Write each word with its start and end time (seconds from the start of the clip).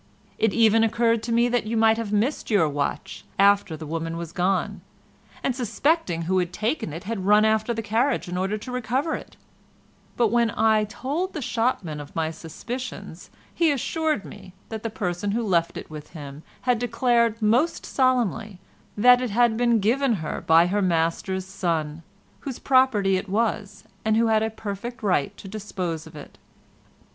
It 0.39 0.51
even 0.51 0.83
occurred 0.83 1.21
to 1.21 1.31
me 1.31 1.47
that 1.49 1.67
you 1.67 1.77
might 1.77 1.97
have 1.97 2.11
missed 2.11 2.49
your 2.49 2.67
watch 2.67 3.23
after 3.37 3.77
the 3.77 3.85
woman 3.85 4.17
was 4.17 4.31
gone, 4.31 4.81
and, 5.43 5.55
suspecting 5.55 6.23
who 6.23 6.39
had 6.39 6.51
taken 6.51 6.91
it, 6.91 7.03
had 7.03 7.27
run 7.27 7.45
after 7.45 7.71
the 7.71 7.83
carriage 7.83 8.27
in 8.27 8.35
order 8.35 8.57
to 8.57 8.71
recover 8.71 9.13
it; 9.13 9.37
but 10.17 10.29
when 10.29 10.49
I 10.57 10.85
told 10.85 11.33
the 11.33 11.39
shopman 11.43 11.99
of 11.99 12.15
my 12.15 12.31
suspicions 12.31 13.29
he 13.53 13.71
assured 13.71 14.25
me 14.25 14.53
that 14.69 14.81
the 14.81 14.89
person 14.89 15.33
who 15.33 15.43
left 15.43 15.77
it 15.77 15.91
with 15.91 16.13
him 16.17 16.41
had 16.61 16.79
declared 16.79 17.39
most 17.39 17.85
solemnly 17.85 18.57
that 18.97 19.21
it 19.21 19.29
had 19.29 19.55
been 19.55 19.79
given 19.79 20.13
her 20.13 20.41
by 20.41 20.65
her 20.65 20.81
master's 20.81 21.45
son, 21.45 22.01
whose 22.39 22.57
property 22.57 23.17
it 23.17 23.29
was, 23.29 23.83
and 24.03 24.17
who 24.17 24.25
had 24.25 24.41
a 24.41 24.49
perfect 24.49 25.03
right 25.03 25.37
to 25.37 25.47
dispose 25.47 26.07
of 26.07 26.15
it. 26.15 26.39